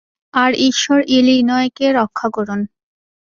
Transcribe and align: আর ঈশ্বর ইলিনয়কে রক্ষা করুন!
আর 0.33 0.51
ঈশ্বর 0.69 0.99
ইলিনয়কে 1.17 1.87
রক্ষা 1.99 2.27
করুন! 2.29 2.59